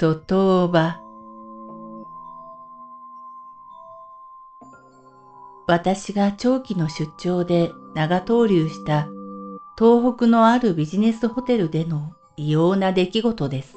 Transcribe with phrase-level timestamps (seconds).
[0.00, 0.94] 外場
[5.66, 9.08] 私が長期の出張で長投留した
[9.76, 13.76] 東北のあるビジネスホテルでの異様な出来事です。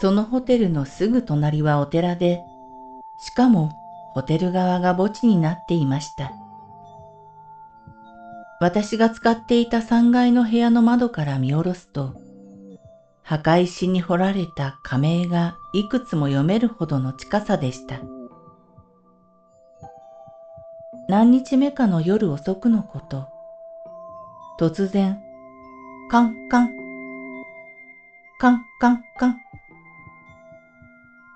[0.00, 2.40] そのホテルのすぐ隣はお寺で、
[3.20, 3.70] しかも
[4.14, 6.32] ホテル側が墓地になっていました。
[8.60, 12.29] 私が使っていた3階の部屋の窓から見下ろすと、
[13.22, 18.00] 墓石に彫られた仮名がいくつも読めるほどの近さでした。
[21.08, 23.26] 何日目かの夜遅くのこと、
[24.58, 25.20] 突然、
[26.10, 26.70] カンカン、
[28.38, 29.36] カンカンカン、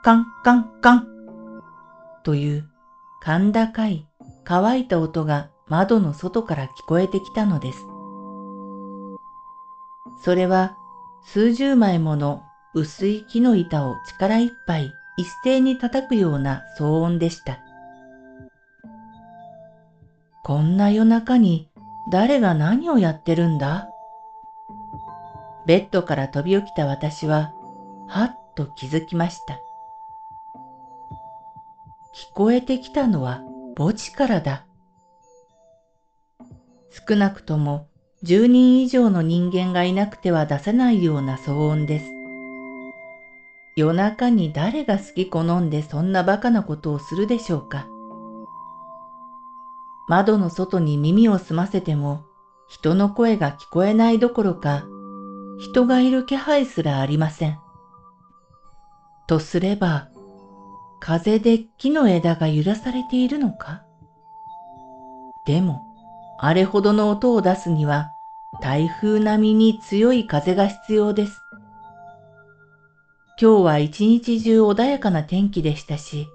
[0.02, 1.08] カンカンカン
[2.22, 2.68] という
[3.24, 4.06] 甲高い
[4.44, 7.78] 乾いた音が窓の外から聞こえてきたのです。
[10.22, 10.76] それは
[11.26, 12.42] 数十枚もの
[12.74, 17.58] 薄い木の板を力いっぱい一斉に叩くような騒音でした。
[20.44, 21.68] こんな夜中に
[22.12, 23.88] 誰が何をやってるんだ？
[25.66, 27.52] ベッドから飛び起きた私は、
[28.06, 29.54] はっと気づきました。
[32.14, 33.40] 聞こえてきたのは
[33.76, 34.66] 墓地からだ。
[37.08, 37.86] 少なくとも
[38.24, 42.06] 10人以上の人間がいなくては出せないような騒音です。
[43.76, 47.86] 夜中に誰が好き好んでそんな馬鹿なことをするでしょうか。
[50.08, 52.24] 窓の外に耳を澄ませても
[52.66, 54.84] 人の声が聞こえないどころか
[55.58, 57.58] 人がいる気配すらありません。
[59.26, 60.08] とすれば
[60.98, 63.82] 風で木の枝が揺らされているのか
[65.46, 65.82] でも
[66.38, 68.13] あれほどの音を出すには
[68.60, 71.42] 台風並みに強い風が必要です。
[73.40, 76.28] 今日は一日中穏やかな天気でしたし、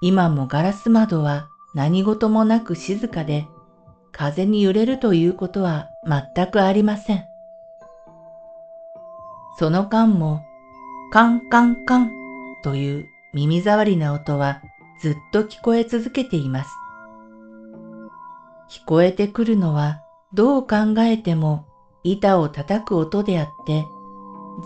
[0.00, 3.48] 今もガラス窓は何事もなく静かで、
[4.12, 7.24] 風に揺れるということは全くありません。
[9.58, 10.44] その間も、
[11.12, 12.10] カンカンカン
[12.62, 14.62] という耳障りな音は
[15.00, 16.70] ずっと聞こえ続けています。
[18.70, 20.03] 聞こえてくるのは
[20.34, 21.66] どう考えても
[22.02, 23.86] 板を叩く音であって、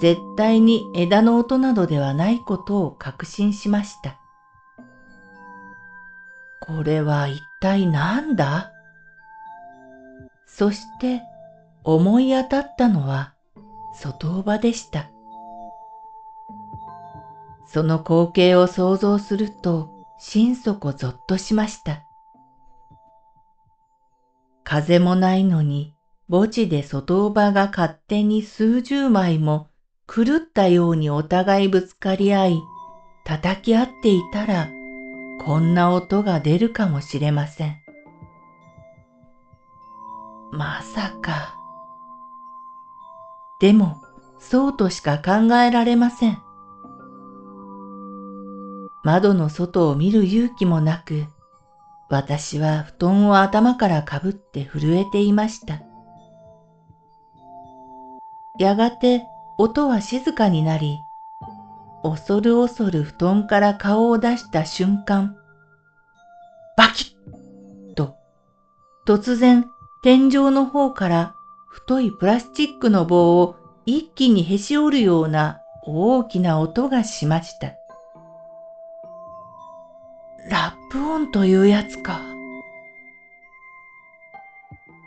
[0.00, 4.18] 絶対に枝の音などではないことを確信しました。
[6.60, 8.72] これは一体何だ？
[10.46, 11.22] そして
[11.84, 13.34] 思い当たったのは
[13.94, 15.10] 外場でした。
[17.66, 22.02] その光景を想像すると心底ぞっとしました。
[24.68, 25.94] 風もないのに
[26.30, 29.70] 墓地で外場が勝手に数十枚も
[30.06, 32.62] 狂ったようにお互いぶつかり合い、
[33.24, 34.68] 叩き合っていたら、
[35.40, 37.76] こんな音が出るかもしれません。
[40.52, 41.54] まさか。
[43.60, 44.02] でも、
[44.38, 46.42] そうとしか考えられません。
[49.02, 51.24] 窓の外を見る勇気もなく、
[52.10, 55.82] 私は布団を頭からかぶって震えていました。
[58.58, 59.22] やがて
[59.58, 60.98] 音は静かになり、
[62.02, 65.36] 恐る恐る布団から顔を出した瞬間、
[66.77, 67.16] バキ
[67.91, 68.16] ッと
[69.06, 69.66] 突然
[70.03, 71.34] 天井の方から
[71.68, 77.78] 太いプラスチックの棒を一気にへし折るような大きな音がしました。
[80.88, 82.22] ラップ音というやつか。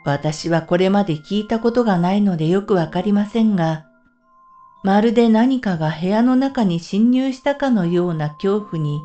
[0.04, 3.86] 私はこれまで聞いたことがないのでよくわかりませんが、
[4.84, 9.02] まるで何かが部屋の中に侵入したかのような恐怖に、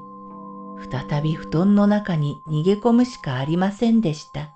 [0.90, 4.50] 再び布団の中に逃げ込むしかありませんでした。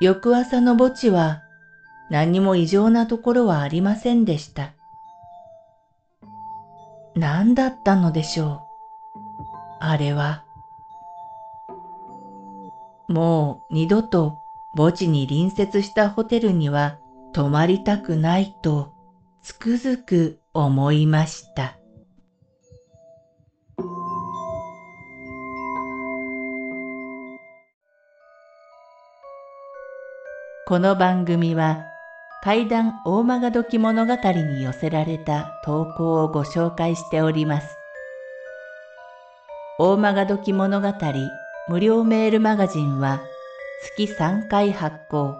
[0.00, 1.42] 翌朝の墓地は
[2.10, 4.72] 何も異常なところはありませんでした。
[7.14, 8.69] 何だったのでしょう。
[9.80, 10.44] あれは。
[13.08, 14.38] もう二度と
[14.76, 16.98] 墓地に隣接したホテルには
[17.32, 18.92] 泊まりたくないと
[19.42, 21.76] つくづく思いました。
[30.68, 31.84] この番組は
[32.44, 37.79] 怪談大曲どき物語に寄せられた投稿をご紹介しております。
[39.82, 40.92] 大曲どき物語
[41.68, 43.22] 無料メールマガジンは
[43.96, 45.38] 月3回発行。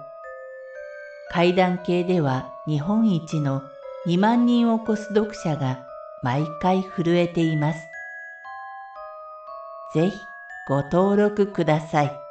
[1.30, 3.60] 階段系では日本一の
[4.06, 5.84] 2万人を超す読者が
[6.22, 7.80] 毎回震えています。
[9.92, 10.18] ぜひ
[10.66, 12.29] ご登録ください。